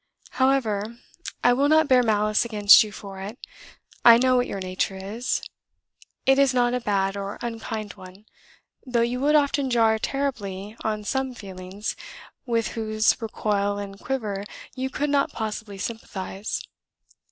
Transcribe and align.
"However, 0.31 0.97
I 1.43 1.53
will 1.53 1.69
not 1.69 1.87
bear 1.87 2.01
malice 2.01 2.43
against 2.43 2.83
you 2.83 2.91
for 2.91 3.21
it; 3.21 3.37
I 4.03 4.17
know 4.17 4.35
what 4.35 4.47
your 4.47 4.59
nature 4.59 4.95
is: 4.95 5.43
it 6.25 6.39
is 6.39 6.55
not 6.55 6.73
a 6.73 6.79
bad 6.79 7.15
or 7.15 7.37
unkind 7.43 7.93
one, 7.93 8.25
though 8.83 9.01
you 9.03 9.19
would 9.19 9.35
often 9.35 9.69
jar 9.69 9.99
terribly 9.99 10.75
on 10.83 11.03
some 11.03 11.35
feelings 11.35 11.95
with 12.47 12.69
whose 12.69 13.21
recoil 13.21 13.77
and 13.77 13.99
quiver 13.99 14.43
you 14.73 14.89
could 14.89 15.11
not 15.11 15.33
possibly 15.33 15.77
sympathise. 15.77 16.63